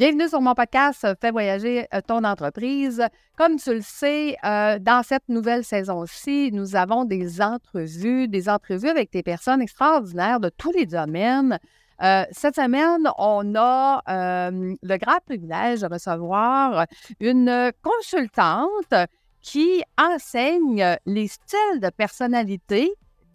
[0.00, 3.06] Bienvenue sur mon podcast Fais voyager euh, ton entreprise.
[3.36, 8.88] Comme tu le sais, euh, dans cette nouvelle saison-ci, nous avons des entrevues, des entrevues
[8.88, 11.58] avec des personnes extraordinaires de tous les domaines.
[12.02, 16.86] Euh, cette semaine, on a le grand privilège de recevoir
[17.20, 18.94] une consultante
[19.42, 22.90] qui enseigne les styles de personnalité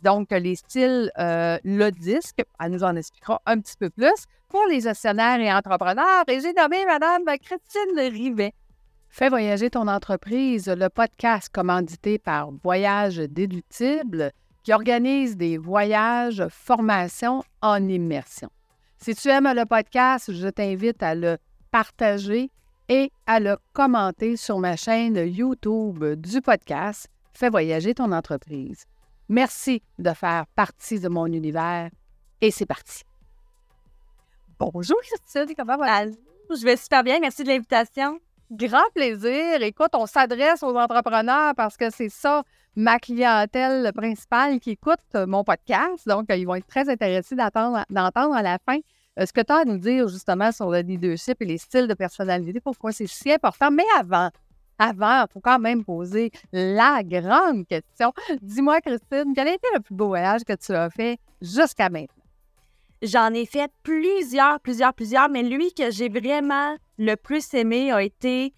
[0.05, 2.43] donc les styles euh, le disque.
[2.59, 6.23] Elle nous en expliquera un petit peu plus pour les gestionnaires et entrepreneurs.
[6.27, 8.53] Et j'ai nommé Mme Christine Rivet.
[9.09, 14.31] Fais voyager ton entreprise, le podcast commandité par Voyage Déductible
[14.63, 18.49] qui organise des voyages, formations en immersion.
[18.97, 21.37] Si tu aimes le podcast, je t'invite à le
[21.71, 22.51] partager
[22.89, 28.85] et à le commenter sur ma chaîne YouTube du podcast Fais voyager ton entreprise.
[29.29, 31.89] Merci de faire partie de mon univers
[32.41, 33.03] et c'est parti.
[34.59, 36.15] Bonjour Christine, comment vas-tu?
[36.49, 38.19] Je vais super bien, merci de l'invitation.
[38.51, 39.61] Grand plaisir.
[39.63, 42.43] Écoute, on s'adresse aux entrepreneurs parce que c'est ça
[42.75, 46.07] ma clientèle principale qui écoute mon podcast.
[46.07, 48.77] Donc, ils vont être très intéressés d'entendre à la fin
[49.19, 51.87] euh, ce que tu as à nous dire justement sur le leadership et les styles
[51.87, 53.71] de personnalité, pourquoi c'est si important.
[53.71, 54.29] Mais avant,
[54.79, 58.13] avant, il faut quand même poser la grande question.
[58.41, 62.23] Dis-moi, Christine, quel a été le plus beau voyage que tu as fait jusqu'à maintenant?
[63.01, 68.01] J'en ai fait plusieurs, plusieurs, plusieurs, mais lui que j'ai vraiment le plus aimé a
[68.01, 68.53] été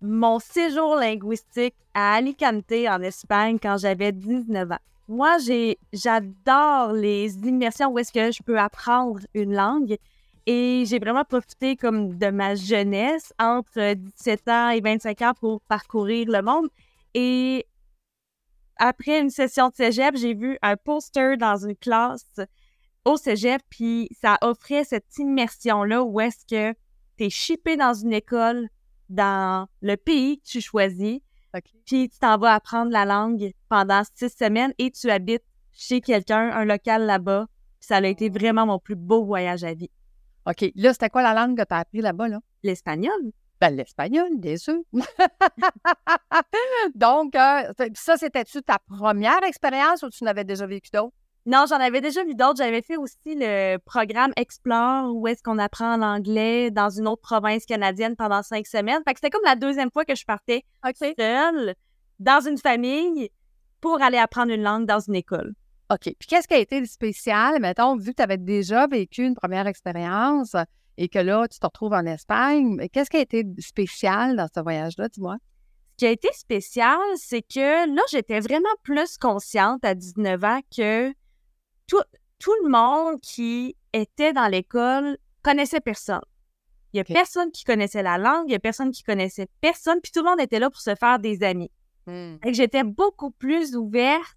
[0.00, 4.78] mon séjour linguistique à Alicante, en Espagne, quand j'avais 19 ans.
[5.08, 5.36] Moi,
[5.92, 9.96] j'adore les immersions où est-ce que je peux apprendre une langue.
[10.46, 15.60] Et j'ai vraiment profité comme de ma jeunesse entre 17 ans et 25 ans pour
[15.62, 16.68] parcourir le monde.
[17.14, 17.66] Et
[18.76, 22.40] après une session de cégep, j'ai vu un poster dans une classe
[23.04, 26.76] au cégep, puis ça offrait cette immersion-là où est-ce que
[27.16, 28.68] tu es shippé dans une école
[29.08, 31.20] dans le pays que tu choisis,
[31.84, 36.50] puis tu t'en vas apprendre la langue pendant six semaines et tu habites chez quelqu'un,
[36.50, 37.46] un local là-bas.
[37.80, 39.90] Ça a été vraiment mon plus beau voyage à vie.
[40.46, 40.72] OK.
[40.74, 42.40] Là, c'était quoi la langue que tu as appris là-bas, là?
[42.62, 43.32] L'espagnol.
[43.60, 44.80] Ben, l'espagnol, bien sûr.
[46.94, 51.14] Donc, euh, ça, c'était-tu ta première expérience ou tu n'avais déjà vécu d'autres?
[51.44, 52.58] Non, j'en avais déjà vu d'autres.
[52.58, 57.64] J'avais fait aussi le programme Explore, où est-ce qu'on apprend l'anglais dans une autre province
[57.64, 59.02] canadienne pendant cinq semaines.
[59.06, 60.64] Fait que c'était comme la deuxième fois que je partais
[60.96, 61.74] seule
[62.20, 63.30] dans une famille
[63.80, 65.54] pour aller apprendre une langue dans une école.
[65.92, 66.14] OK.
[66.18, 69.66] Puis qu'est-ce qui a été spécial, mettons, vu que tu avais déjà vécu une première
[69.66, 70.56] expérience
[70.96, 74.60] et que là, tu te retrouves en Espagne, qu'est-ce qui a été spécial dans ce
[74.60, 75.36] voyage-là, dis-moi?
[75.92, 80.60] Ce qui a été spécial, c'est que là, j'étais vraiment plus consciente à 19 ans
[80.74, 81.12] que
[81.86, 82.00] tout,
[82.38, 86.22] tout le monde qui était dans l'école connaissait personne.
[86.92, 90.00] Il n'y a personne qui connaissait la langue, il n'y a personne qui connaissait personne,
[90.02, 91.70] puis tout le monde était là pour se faire des amis.
[92.06, 92.36] Mmh.
[92.44, 94.36] Et j'étais beaucoup plus ouverte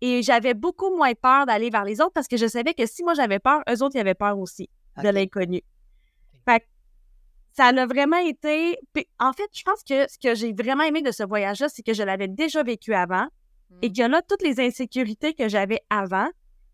[0.00, 3.02] et j'avais beaucoup moins peur d'aller vers les autres parce que je savais que si
[3.02, 4.68] moi j'avais peur, eux autres, ils avaient peur aussi
[5.02, 5.62] de l'inconnu.
[6.44, 6.66] Fait que
[7.52, 8.76] ça a vraiment été.
[9.18, 11.94] en fait, je pense que ce que j'ai vraiment aimé de ce voyage-là, c'est que
[11.94, 13.26] je l'avais déjà vécu avant
[13.82, 13.92] et mmh.
[13.92, 16.28] que là, toutes les insécurités que j'avais avant,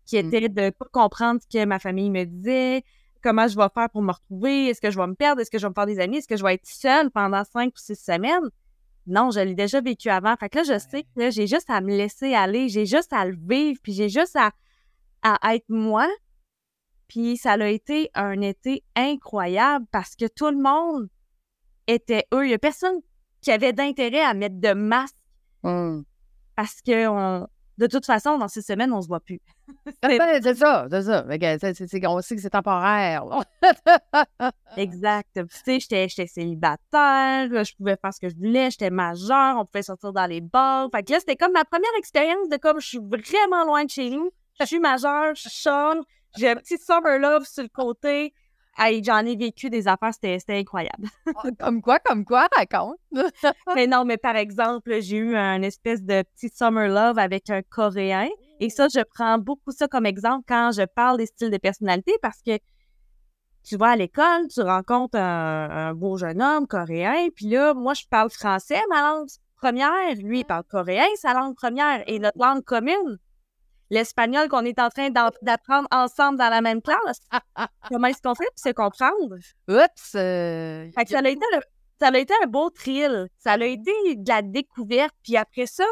[0.05, 0.27] qui mmh.
[0.27, 2.83] étaient de ne pas comprendre ce que ma famille me disait,
[3.21, 5.57] comment je vais faire pour me retrouver, est-ce que je vais me perdre, est-ce que
[5.57, 7.79] je vais me faire des amis, est-ce que je vais être seule pendant cinq ou
[7.79, 8.49] six semaines,
[9.07, 10.35] non, je l'ai déjà vécu avant.
[10.37, 13.25] Fait que là, je sais que j'ai juste à me laisser aller, j'ai juste à
[13.25, 14.51] le vivre, puis j'ai juste à,
[15.23, 16.07] à être moi.
[17.07, 21.09] Puis ça a été un été incroyable parce que tout le monde
[21.87, 22.45] était eux.
[22.45, 22.99] Il n'y a personne
[23.41, 25.15] qui avait d'intérêt à mettre de masque
[25.63, 26.01] mmh.
[26.55, 27.47] parce que on,
[27.81, 29.39] de toute façon, dans ces semaines, on ne se voit plus.
[30.03, 31.25] c'est ça, c'est ça.
[31.25, 33.23] on sait que c'est temporaire.
[34.77, 35.29] exact.
[35.33, 39.81] Tu sais, j'étais célibataire, je pouvais faire ce que je voulais, j'étais majeure, on pouvait
[39.81, 40.89] sortir dans les bars.
[40.93, 43.89] Fait que là, c'était comme ma première expérience de comme je suis vraiment loin de
[43.89, 44.29] chez nous.
[44.59, 46.05] Je suis majeure, je chante,
[46.37, 48.33] j'ai un petit summer love sur le côté.
[48.83, 51.07] Hey, j'en ai vécu des affaires, c'était incroyable.
[51.35, 52.97] Ah, comme quoi, comme quoi, raconte.
[53.75, 57.61] mais non, mais par exemple, j'ai eu un espèce de petit summer love avec un
[57.61, 58.27] Coréen.
[58.59, 62.13] Et ça, je prends beaucoup ça comme exemple quand je parle des styles de personnalité
[62.23, 62.57] parce que
[63.63, 68.05] tu vas à l'école, tu rencontres un, beau jeune homme coréen, puis là, moi, je
[68.09, 70.15] parle français, ma langue première.
[70.17, 72.03] Lui, il parle coréen, sa langue première.
[72.07, 73.19] Et notre langue commune,
[73.91, 77.19] l'espagnol qu'on est en train d'apprendre ensemble dans la même classe.
[77.89, 79.35] Comment est-ce qu'on fait pour se comprendre?
[79.67, 80.15] Oups!
[80.15, 81.45] Euh, ça, a été
[81.99, 83.27] ça a été un beau thrill.
[83.37, 85.13] Ça a été de la découverte.
[85.21, 85.83] Puis après ça,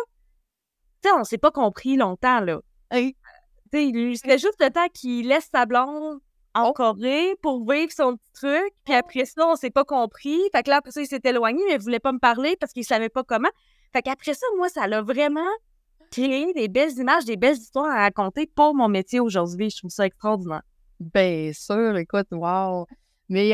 [1.03, 2.61] tu sais, on s'est pas compris longtemps, là.
[2.91, 6.19] C'était juste le temps qu'il laisse sa blonde
[6.55, 8.73] en Corée pour vivre son petit truc.
[8.85, 10.39] Puis après ça, on s'est pas compris.
[10.53, 12.71] Fait que là, après ça, il s'est éloigné, mais il voulait pas me parler parce
[12.71, 13.49] qu'il savait pas comment.
[13.93, 15.49] Fait qu'après ça, moi, ça l'a vraiment
[16.11, 19.69] créé des belles images, des belles histoires à raconter pour mon métier aujourd'hui.
[19.69, 20.63] Je trouve ça extraordinaire.
[20.99, 22.85] Bien sûr, écoute, wow.
[23.29, 23.51] Mais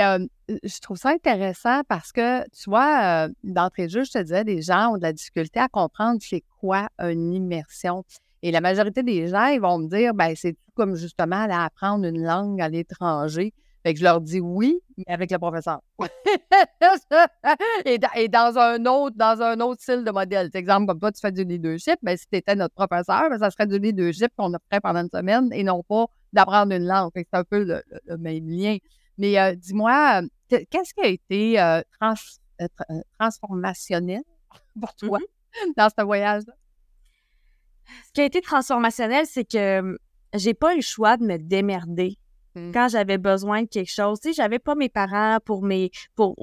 [0.48, 4.62] je trouve ça intéressant parce que, tu vois, d'entrée de jeu, je te disais, des
[4.62, 8.04] gens ont de la difficulté à comprendre c'est quoi une immersion.
[8.42, 11.54] Et la majorité des gens, ils vont me dire, ben c'est tout comme justement aller
[11.54, 13.54] apprendre une langue à l'étranger.
[13.86, 15.80] Fait que je leur dis oui, mais avec le professeur.
[17.86, 20.50] et, dans un autre, dans un autre style de modèle.
[20.50, 23.30] Par exemple, comme toi, tu fais du leadership, mais ben, si tu étais notre professeur,
[23.30, 26.88] ben, ça serait du leadership qu'on ferait pendant une semaine et non pas d'apprendre une
[26.88, 27.12] langue.
[27.16, 28.78] C'est un peu le, même lien.
[29.20, 31.82] Mais euh, dis-moi, qu'est-ce qui a été euh,
[32.62, 32.68] euh,
[33.20, 34.24] transformationnel
[34.82, 35.74] pour toi mm-hmm.
[35.78, 36.54] dans ce voyage-là?
[38.08, 39.98] Ce qui a été transformationnel, c'est que hum,
[40.34, 42.18] j'ai pas eu le choix de me démerder
[42.56, 42.72] mmh.
[42.72, 44.20] quand j'avais besoin de quelque chose.
[44.20, 46.36] Tu sais, j'avais pas mes parents pour mes pour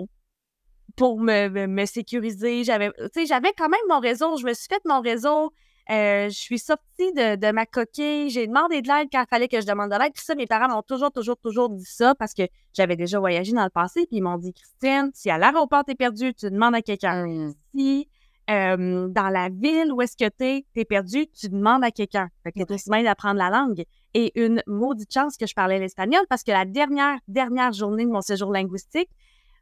[0.96, 2.64] pour me, me, sécuriser.
[2.64, 4.36] J'avais, tu sais, j'avais quand même mon réseau.
[4.36, 5.52] Je me suis fait mon réseau.
[5.90, 8.30] Euh, je suis sortie de, de ma coquille.
[8.30, 10.12] J'ai demandé de l'aide quand il fallait que je demande de l'aide.
[10.12, 12.42] Puis ça, mes parents m'ont toujours, toujours, toujours dit ça parce que
[12.72, 14.06] j'avais déjà voyagé dans le passé.
[14.06, 17.52] Puis ils m'ont dit, Christine, si à l'aéroport t'es perdu, tu demandes à quelqu'un.
[17.74, 18.08] Si
[18.76, 22.28] dans la ville où est-ce que tu es, perdu, tu demandes à quelqu'un.
[22.42, 23.84] Fait que t'es aussi bien d'apprendre la langue.
[24.14, 28.10] Et une maudite chance que je parlais l'espagnol parce que la dernière, dernière journée de
[28.10, 29.08] mon séjour linguistique,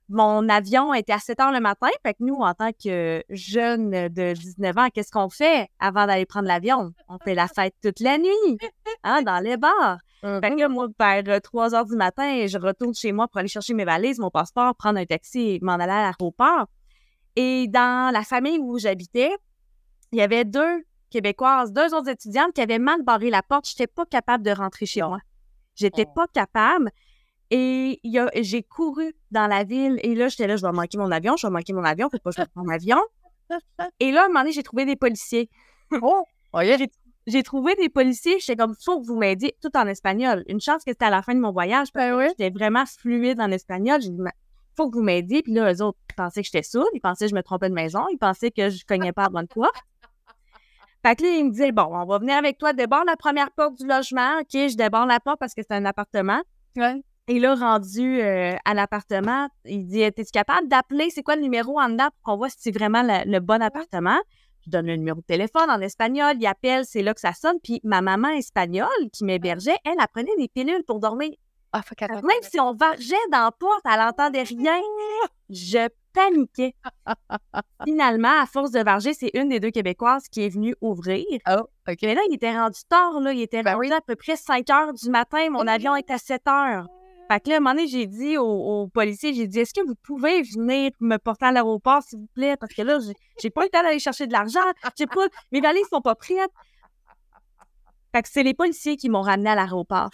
[0.09, 1.87] mon avion était à 7 heures le matin.
[2.05, 6.27] Fait que nous, en tant que jeunes de 19 ans, qu'est-ce qu'on fait avant d'aller
[6.27, 6.93] prendre l'avion?
[7.09, 8.59] On fait la fête toute la nuit,
[9.05, 9.99] hein, dans les bars.
[10.23, 13.73] Fait que moi, vers 3 heures du matin, je retourne chez moi pour aller chercher
[13.73, 16.67] mes valises, mon passeport, prendre un taxi et m'en aller à l'aéroport.
[17.37, 19.33] Et dans la famille où j'habitais,
[20.13, 23.69] il y avait deux Québécoises, deux autres étudiantes qui avaient mal barré la porte.
[23.69, 25.19] Je n'étais pas capable de rentrer chez moi.
[25.75, 26.13] J'étais oh.
[26.15, 26.91] pas capable.
[27.51, 28.01] Et
[28.37, 29.99] j'ai couru dans la ville.
[30.05, 32.19] Et là, j'étais là, je vais manquer mon avion, je vais manquer mon avion, faut
[32.19, 32.99] pas que je mon avion.
[33.99, 35.51] Et là, à un moment donné, j'ai trouvé des policiers.
[36.01, 36.25] Oh,
[37.27, 38.39] j'ai trouvé des policiers.
[38.39, 40.45] J'étais comme, faut que vous m'aidiez, tout en espagnol.
[40.49, 43.41] Une chance que c'était à la fin de mon voyage, parce ben j'étais vraiment fluide
[43.41, 44.01] en espagnol.
[44.01, 44.21] J'ai dit,
[44.81, 45.43] faut que vous m'aidiez.
[45.43, 47.75] Puis là, eux autres pensaient que j'étais sourde, ils pensaient que je me trompais de
[47.75, 49.75] maison, ils pensaient que je cognais pas à bonne porte.
[51.05, 53.51] Fait que là, ils me disaient, bon, on va venir avec toi, déborde la première
[53.53, 54.41] porte du logement.
[54.41, 56.43] OK, je déborde la porte parce que c'est un appartement.
[57.29, 61.79] Et là, rendu euh, à l'appartement, il dit, es-tu capable d'appeler, c'est quoi le numéro
[61.79, 64.19] en dedans pour qu'on voit si c'est vraiment le, bon appartement?
[64.67, 67.57] Je donne le numéro de téléphone en espagnol, il appelle, c'est là que ça sonne.
[67.63, 71.31] Puis ma maman espagnole qui m'hébergeait, elle, elle prenait des pilules pour dormir.
[71.73, 74.81] Ah, Même si on vargeait dans la porte, elle n'entendait rien.
[75.49, 76.75] Je paniquais.
[77.85, 81.25] Finalement, à force de varger, c'est une des deux Québécoises qui est venue ouvrir.
[81.49, 81.99] Oh, OK.
[82.03, 83.33] Mais là, il était rendu tard, là.
[83.33, 85.49] Il était ben rendu à peu près 5 heures du matin.
[85.51, 86.87] Mon avion est à 7 heures.
[87.31, 89.87] Fait que là, à un moment donné, j'ai dit aux, policiers, j'ai dit, est-ce que
[89.87, 92.57] vous pouvez venir me porter à l'aéroport, s'il vous plaît?
[92.57, 92.99] Parce que là,
[93.41, 94.59] j'ai pas le temps d'aller chercher de l'argent.
[94.99, 96.51] J'ai pas, mes valises sont pas prêtes.
[98.13, 100.11] Fait que c'est les policiers qui m'ont ramené à l'aéroport.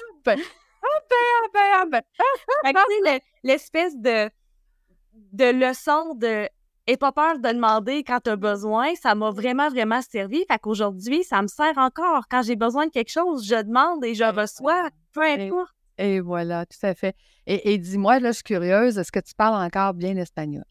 [2.65, 4.31] Ben, l'espèce de,
[5.33, 6.49] de leçon de
[6.87, 10.45] et pas peur de demander quand tu as besoin, ça m'a vraiment, vraiment servi.
[10.49, 12.25] Fait qu'aujourd'hui, ça me sert encore.
[12.31, 15.73] Quand j'ai besoin de quelque chose, je demande et je reçois, peu importe.
[15.99, 17.17] Et, voilà, tout à fait.
[17.47, 20.65] Et, dis-moi, là, je suis curieuse, est-ce que tu parles encore bien l'espagnol?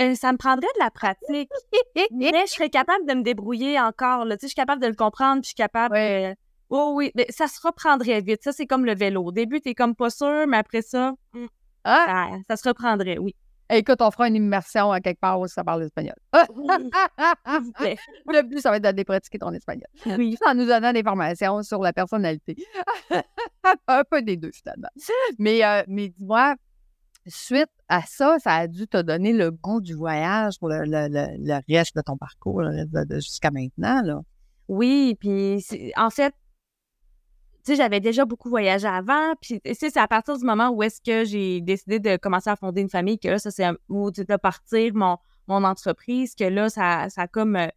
[0.00, 1.50] Euh, ça me prendrait de la pratique.
[2.12, 4.24] mais je serais capable de me débrouiller encore.
[4.24, 4.36] Là.
[4.36, 5.94] Tu sais, je suis capable de le comprendre, puis je suis capable.
[6.70, 8.42] Oh oui, mais ça se reprendrait vite.
[8.42, 9.24] Ça, c'est comme le vélo.
[9.24, 11.46] Au début, t'es comme pas sûr, mais après ça, hmm,
[11.84, 12.30] ah!
[12.46, 13.34] ça, se reprendrait, oui.
[13.70, 16.14] Écoute, on fera une immersion à quelque part où ça parle espagnol.
[16.32, 19.88] le plus, ça va être d'aller pratiquer ton espagnol.
[20.06, 20.36] Oui.
[20.46, 22.56] En nous donnant des formations sur la personnalité.
[23.86, 24.88] Un peu des deux, finalement.
[25.38, 26.54] Mais, euh, mais dis-moi,
[27.26, 31.74] suite à ça, ça a dû te donner le goût du voyage pour le, le,
[31.74, 32.62] reste de ton parcours
[33.10, 34.02] jusqu'à maintenant.
[34.02, 34.20] Là.
[34.68, 35.64] Oui, puis
[35.96, 36.34] en fait,
[37.68, 39.34] tu sais, j'avais déjà beaucoup voyagé avant.
[39.42, 42.80] Puis, c'est à partir du moment où est-ce que j'ai décidé de commencer à fonder
[42.80, 47.10] une famille que là, ça, c'est où de partir mon, mon entreprise, que là, ça,
[47.10, 47.68] ça a comme euh,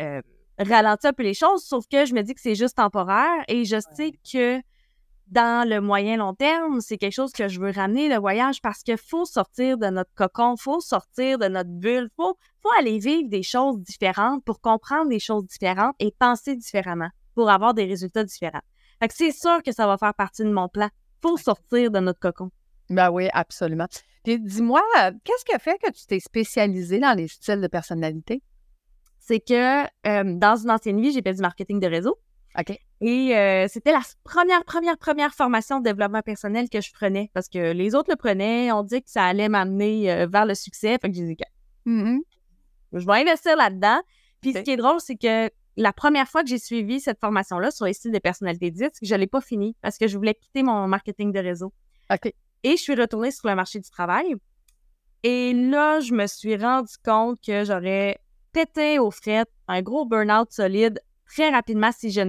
[0.00, 0.22] euh,
[0.58, 1.62] ralenti un peu les choses.
[1.62, 4.62] Sauf que je me dis que c'est juste temporaire et je sais que
[5.26, 8.82] dans le moyen long terme, c'est quelque chose que je veux ramener, le voyage, parce
[8.82, 13.28] qu'il faut sortir de notre cocon, faut sortir de notre bulle, faut, faut aller vivre
[13.28, 18.24] des choses différentes pour comprendre des choses différentes et penser différemment pour avoir des résultats
[18.24, 18.62] différents.
[19.00, 20.88] Fait que c'est sûr que ça va faire partie de mon plan.
[21.22, 22.50] Faut sortir de notre cocon.
[22.90, 23.86] Ben oui, absolument.
[24.24, 24.82] Puis dis-moi,
[25.24, 28.42] qu'est-ce qui a fait que tu t'es spécialisée dans les styles de personnalité?
[29.18, 32.18] C'est que euh, dans une ancienne vie, j'ai fait du marketing de réseau.
[32.58, 32.78] OK.
[33.00, 37.48] Et euh, c'était la première, première, première formation de développement personnel que je prenais parce
[37.48, 38.70] que les autres le prenaient.
[38.72, 40.96] On dit que ça allait m'amener euh, vers le succès.
[41.00, 41.36] Fait que j'ai dit,
[41.86, 42.18] mm-hmm.
[42.92, 44.00] je vais investir là-dedans.
[44.40, 47.70] Puis ce qui est drôle, c'est que la première fois que j'ai suivi cette formation-là
[47.70, 50.34] sur les styles de personnalité dite, je ne l'ai pas fini parce que je voulais
[50.34, 51.72] quitter mon marketing de réseau.
[52.12, 52.32] OK.
[52.62, 54.34] Et je suis retournée sur le marché du travail.
[55.22, 58.18] Et là, je me suis rendu compte que j'aurais
[58.52, 62.20] pété au fret un gros burn-out solide très rapidement si je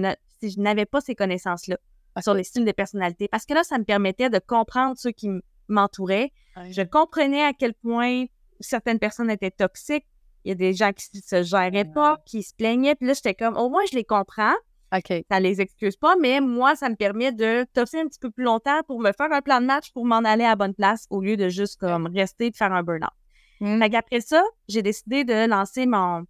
[0.58, 1.76] n'avais pas ces connaissances-là
[2.20, 3.28] sur les styles de personnalité.
[3.28, 5.28] Parce que là, ça me permettait de comprendre ceux qui
[5.68, 6.32] m'entouraient.
[6.70, 8.24] Je comprenais à quel point
[8.60, 10.06] certaines personnes étaient toxiques,
[10.46, 12.94] il y a des gens qui se géraient pas, qui se plaignaient.
[12.94, 14.54] Puis là, j'étais comme, au moins, je les comprends.
[14.96, 15.24] OK.
[15.28, 18.44] Ça les excuse pas, mais moi, ça me permet de toffer un petit peu plus
[18.44, 21.06] longtemps pour me faire un plan de match pour m'en aller à la bonne place
[21.10, 23.10] au lieu de juste comme rester de faire un burn-out.
[23.58, 23.82] Mmh.
[23.92, 26.24] Après ça, j'ai décidé de lancer mon,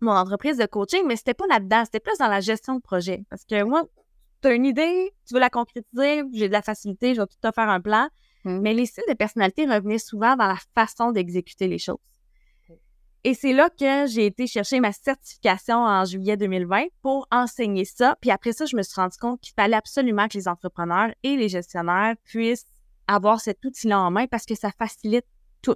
[0.00, 3.22] mon entreprise de coaching, mais c'était pas là-dedans, c'était plus dans la gestion de projet.
[3.30, 3.84] Parce que moi,
[4.42, 7.38] tu as une idée, tu veux la concrétiser, j'ai de la facilité, je vais tout
[7.40, 8.08] te faire un plan.
[8.44, 8.58] Mmh.
[8.62, 11.98] Mais les styles de personnalité revenaient souvent dans la façon d'exécuter les choses.
[13.28, 18.16] Et c'est là que j'ai été chercher ma certification en juillet 2020 pour enseigner ça.
[18.22, 21.36] Puis après ça, je me suis rendu compte qu'il fallait absolument que les entrepreneurs et
[21.36, 22.64] les gestionnaires puissent
[23.06, 25.26] avoir cet outil-là en main parce que ça facilite
[25.60, 25.74] tout.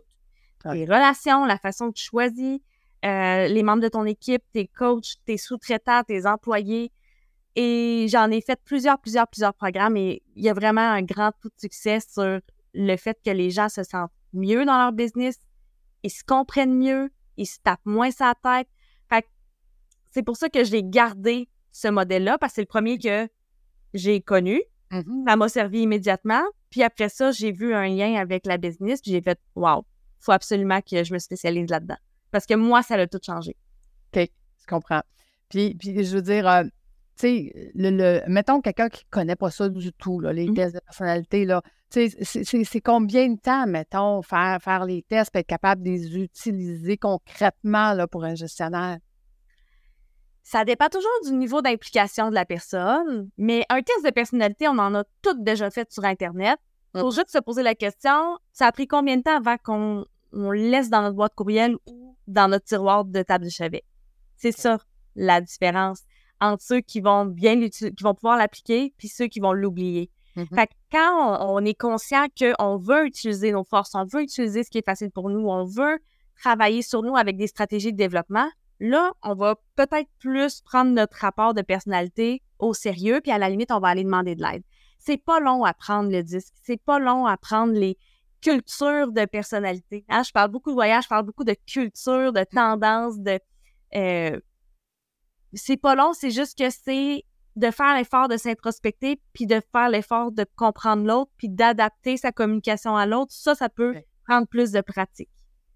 [0.64, 2.58] Les relations, la façon que tu choisis,
[3.04, 6.90] euh, les membres de ton équipe, tes coachs, tes sous-traitants, tes employés.
[7.54, 11.32] Et j'en ai fait plusieurs, plusieurs, plusieurs programmes et il y a vraiment un grand
[11.42, 12.40] coup de succès sur
[12.72, 15.36] le fait que les gens se sentent mieux dans leur business,
[16.02, 18.68] ils se comprennent mieux, ils se tapent moins sa tête.
[19.08, 19.26] Fait
[20.10, 23.28] c'est pour ça que j'ai gardé ce modèle-là, parce que c'est le premier que
[23.94, 24.60] j'ai connu.
[24.90, 25.28] Mm-hmm.
[25.28, 26.42] Ça m'a servi immédiatement.
[26.70, 29.84] Puis après ça, j'ai vu un lien avec la business, puis j'ai fait Wow,
[30.20, 31.96] faut absolument que je me spécialise là-dedans.
[32.30, 33.56] Parce que moi, ça a tout changé.
[34.14, 34.28] OK,
[34.60, 35.02] je comprends.
[35.48, 36.70] Puis, puis je veux dire, euh, tu
[37.16, 40.54] sais, le, mettons quelqu'un qui ne connaît pas ça du tout, les mmh.
[40.54, 41.62] tests de personnalité, là,
[41.92, 46.96] c'est combien de temps, mettons, faire, faire les tests pour être capable de les utiliser
[46.96, 48.98] concrètement là, pour un gestionnaire?
[50.42, 54.78] Ça dépend toujours du niveau d'implication de la personne, mais un test de personnalité, on
[54.78, 56.58] en a toutes déjà fait sur Internet.
[56.94, 57.14] Il faut mmh.
[57.14, 60.90] juste se poser la question, ça a pris combien de temps avant qu'on on laisse
[60.90, 63.84] dans notre boîte courriel ou dans notre tiroir de table de chevet?
[64.36, 64.78] C'est ça
[65.14, 66.02] la différence
[66.40, 70.10] entre ceux qui vont bien qui vont pouvoir l'appliquer puis ceux qui vont l'oublier.
[70.36, 70.54] Mm-hmm.
[70.54, 74.70] Fait que quand on, est conscient qu'on veut utiliser nos forces, on veut utiliser ce
[74.70, 75.98] qui est facile pour nous, on veut
[76.40, 78.48] travailler sur nous avec des stratégies de développement,
[78.80, 83.48] là, on va peut-être plus prendre notre rapport de personnalité au sérieux, puis à la
[83.48, 84.62] limite, on va aller demander de l'aide.
[84.98, 87.98] C'est pas long à prendre le disque, c'est pas long à prendre les
[88.40, 90.04] cultures de personnalité.
[90.08, 90.22] Hein?
[90.22, 93.38] Je parle beaucoup de voyage, je parle beaucoup de culture, de tendance, de...
[93.94, 94.40] Euh,
[95.54, 97.24] c'est pas long, c'est juste que c'est
[97.56, 102.32] de faire l'effort de s'introspecter, puis de faire l'effort de comprendre l'autre, puis d'adapter sa
[102.32, 103.32] communication à l'autre.
[103.32, 103.94] Ça, ça peut
[104.26, 105.30] prendre plus de pratique.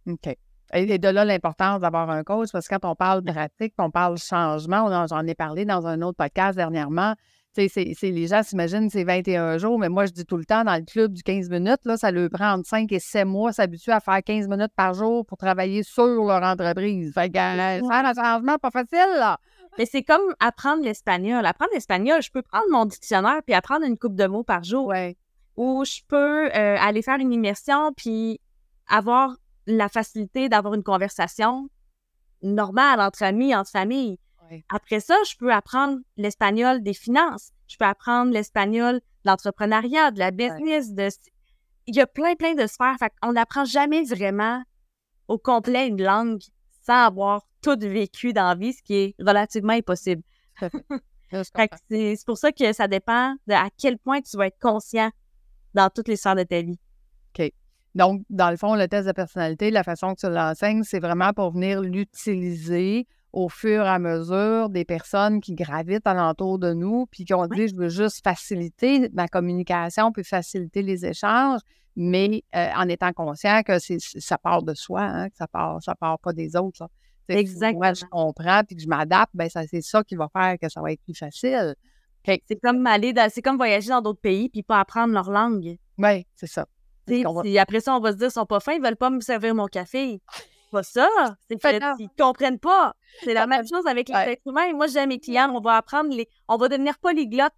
[0.07, 0.37] OK.
[0.73, 4.19] Et de là, l'importance d'avoir un coach, parce que quand on parle pratique, on parle
[4.19, 7.15] changement, j'en ai parlé dans un autre podcast dernièrement,
[7.69, 10.75] c'est, les gens s'imaginent c'est 21 jours, mais moi, je dis tout le temps, dans
[10.75, 13.93] le club du 15 minutes, là, ça leur prend entre 5 et 7 mois s'habituer
[13.93, 17.13] à faire 15 minutes par jour pour travailler sur leur entreprise.
[17.15, 19.39] Fait que euh, faire un changement, pas facile, là.
[19.79, 21.45] Mais c'est comme apprendre l'espagnol.
[21.45, 24.87] Apprendre l'espagnol, je peux prendre mon dictionnaire puis apprendre une coupe de mots par jour.
[24.87, 25.17] Ouais.
[25.57, 28.41] Ou je peux euh, aller faire une immersion puis
[28.89, 31.69] avoir la facilité d'avoir une conversation
[32.43, 34.19] normale entre amis, entre familles.
[34.69, 37.51] Après ça, je peux apprendre l'espagnol des finances.
[37.67, 40.93] Je peux apprendre l'espagnol de l'entrepreneuriat, de la business.
[40.93, 41.09] De...
[41.87, 42.97] Il y a plein, plein de sphères.
[43.23, 44.63] On n'apprend jamais vraiment
[45.27, 46.43] au complet une langue
[46.87, 50.23] sans avoir tout vécu dans la vie, ce qui est relativement impossible.
[51.31, 55.11] c'est pour ça que ça dépend de à quel point tu vas être conscient
[55.75, 56.79] dans toutes les sphères de ta vie.
[57.37, 57.53] OK.
[57.95, 61.33] Donc, dans le fond, le test de personnalité, la façon que tu l'enseignes, c'est vraiment
[61.33, 67.07] pour venir l'utiliser au fur et à mesure des personnes qui gravitent alentour de nous,
[67.11, 71.61] puis qui ont dit, je veux juste faciliter ma communication, puis faciliter les échanges,
[71.97, 75.95] mais euh, en étant conscient que ça part de soi, hein, que ça part, ça
[75.95, 76.89] part pas des autres.
[77.29, 77.85] Exactement.
[77.85, 80.81] Moi, je comprends puis que je m'adapte, ben c'est ça qui va faire que ça
[80.81, 81.75] va être plus facile.
[82.25, 85.77] C'est comme aller c'est comme voyager dans d'autres pays puis pas apprendre leur langue.
[85.99, 86.67] Oui, c'est ça.
[87.59, 89.55] Après ça, on va se dire, ils sont pas fins, ils veulent pas me servir
[89.55, 90.21] mon café.
[90.73, 91.09] Pas ça.
[91.49, 92.95] C'est qu'ils comprennent pas.
[93.23, 94.73] C'est la même chose avec les êtres humains.
[94.75, 96.29] Moi, j'aime mes clients, on va apprendre les.
[96.49, 97.53] On va devenir polyglotte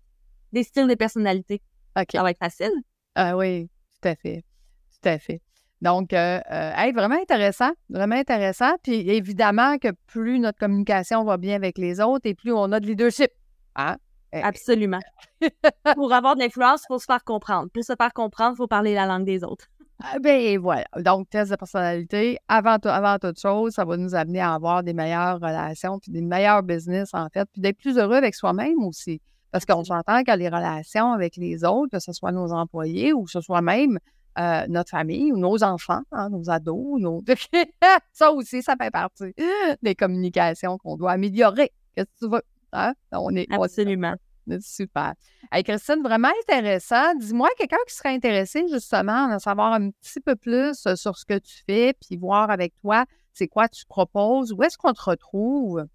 [0.52, 1.62] des styles de personnalité.
[1.96, 2.72] Ça va être facile.
[3.14, 4.44] Ah oui, tout à fait.
[4.90, 5.40] Tout à fait.
[5.80, 8.72] Donc, euh, euh vraiment intéressant, vraiment intéressant.
[8.82, 12.80] Puis évidemment que plus notre communication va bien avec les autres et plus on a
[12.80, 13.30] de leadership.
[13.76, 13.96] Hein?
[14.32, 15.00] Eh, Absolument.
[15.94, 17.70] Pour avoir de l'influence, il faut se faire comprendre.
[17.72, 19.66] Pour se faire comprendre, il faut parler la langue des autres.
[20.00, 20.84] Ah, ben voilà.
[20.98, 24.84] Donc, test de personnalité, avant, tout- avant toute chose, ça va nous amener à avoir
[24.84, 28.80] des meilleures relations, puis des meilleurs business, en fait, puis d'être plus heureux avec soi-même
[28.84, 29.20] aussi.
[29.50, 33.24] Parce qu'on s'entend que les relations avec les autres, que ce soit nos employés ou
[33.24, 33.98] que ce soit même
[34.38, 37.22] euh, notre famille ou nos enfants, hein, nos ados, nos...
[38.12, 39.34] ça aussi, ça fait partie
[39.82, 41.72] des communications qu'on doit améliorer.
[41.96, 42.42] Qu'est-ce que tu veux?
[42.72, 42.94] Hein?
[43.12, 44.14] On est, on est- Absolument.
[44.60, 45.12] Super.
[45.52, 47.14] Hey, Christine, vraiment intéressant.
[47.16, 51.26] Dis-moi, quelqu'un qui serait intéressé justement à savoir un petit peu plus euh, sur ce
[51.26, 55.02] que tu fais, puis voir avec toi c'est quoi tu proposes, où est-ce qu'on te
[55.02, 55.86] retrouve?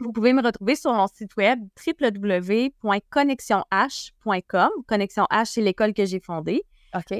[0.00, 4.70] Vous pouvez me retrouver sur mon site web www.connexionh.com.
[4.86, 6.64] Connexion H, c'est l'école que j'ai fondée.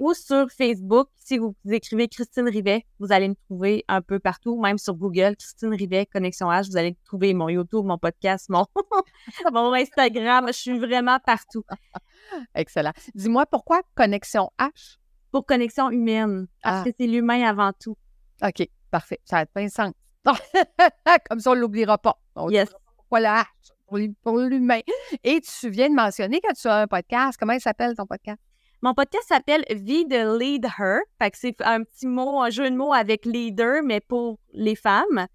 [0.02, 4.60] Ou sur Facebook, si vous écrivez Christine Rivet, vous allez me trouver un peu partout,
[4.60, 8.66] même sur Google, Christine Rivet, Connexion H, vous allez trouver mon YouTube, mon podcast, mon,
[9.52, 10.48] mon Instagram.
[10.48, 11.62] Je suis vraiment partout.
[12.56, 12.90] Excellent.
[13.14, 14.96] Dis-moi pourquoi Connexion H?
[15.30, 16.84] Pour connexion humaine, parce Ah.
[16.84, 17.96] que c'est l'humain avant tout.
[18.42, 19.20] OK, parfait.
[19.24, 19.92] Ça a plein de sens.
[21.28, 22.18] Comme ça, on ne l'oubliera pas.
[22.36, 22.70] On Yes.
[22.70, 23.44] pas Pourquoi?
[23.86, 24.80] Pour l'hu- Pour l'humain.
[25.24, 27.38] Et tu viens de mentionner que tu as un podcast?
[27.38, 28.38] Comment il s'appelle ton podcast?
[28.82, 31.00] Mon podcast s'appelle Vie de Lead Her.
[31.20, 34.74] Fait que c'est un petit mot, un jeu de mots avec leader, mais pour les
[34.76, 35.26] femmes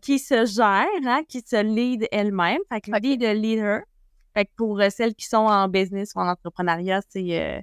[0.00, 2.60] qui se gèrent, hein, qui se lead elles-mêmes.
[2.72, 3.00] Fait que.
[3.02, 3.80] Vie de Lead Her.
[4.34, 7.60] Fait que pour euh, celles qui sont en business ou en entrepreneuriat, c'est euh,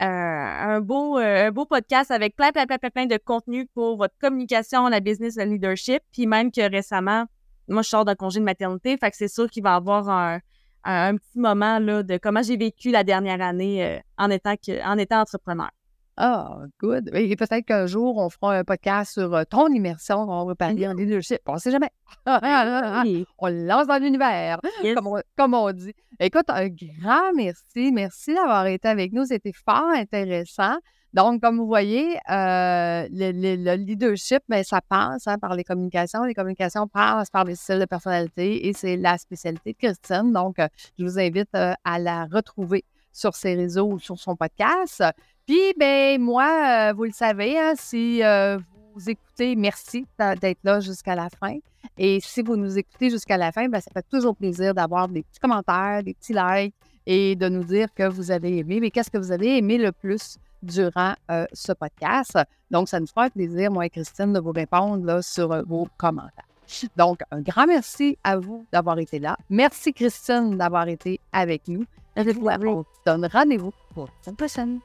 [0.00, 3.96] un, beau, euh, un beau podcast avec plein, plein, plein, plein, plein de contenu pour
[3.96, 6.02] votre communication, la business, le leadership.
[6.12, 7.24] Puis même que récemment,
[7.68, 8.96] moi, je sors d'un congé de maternité.
[8.96, 10.40] Fait que c'est sûr qu'il va y avoir un,
[10.84, 14.98] un, petit moment là, de comment j'ai vécu la dernière année euh, en, étant en
[14.98, 15.70] étant entrepreneur.
[16.16, 17.10] Ah, good.
[17.12, 20.18] Et peut-être qu'un jour, on fera un podcast sur euh, ton immersion.
[20.28, 21.40] On va parler en leadership.
[21.46, 21.90] On ne sait jamais.
[23.04, 23.26] Oui.
[23.38, 24.94] on le lance dans l'univers, Yes.
[24.94, 25.92] comme on, comme on dit.
[26.20, 27.90] Écoute, un grand merci.
[27.92, 29.24] Merci d'avoir été avec nous.
[29.24, 30.76] C'était fort intéressant.
[31.12, 35.62] Donc, comme vous voyez, euh, le, le- le leadership, ben, ça passe hein, par les
[35.62, 36.22] communications.
[36.24, 40.32] Les communications passent par les styles de personnalité et c'est la spécialité de Christine.
[40.32, 40.66] Donc, euh,
[40.98, 45.02] je vous invite euh, à la retrouver sur ses réseaux ou sur son podcast.
[45.46, 48.58] Puis, ben moi, euh, vous le savez, hein, si euh,
[48.94, 51.56] vous écoutez, merci d'être là jusqu'à la fin.
[51.96, 55.22] Et si vous nous écoutez jusqu'à la fin, ben, ça fait toujours plaisir d'avoir des
[55.22, 56.74] petits commentaires, des petits likes
[57.06, 58.80] et de nous dire que vous avez aimé.
[58.80, 62.38] Mais qu'est-ce que vous avez aimé le plus durant euh, ce podcast?
[62.70, 66.48] Donc, ça nous fera plaisir, moi et Christine, de vous répondre là, sur vos commentaires.
[66.96, 69.36] Donc, un grand merci à vous d'avoir été là.
[69.50, 71.84] Merci, Christine, d'avoir été avec nous.
[72.16, 74.80] On se donne rendez-vous pour la semaine prochaine.